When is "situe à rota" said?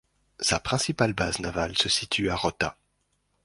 1.87-2.75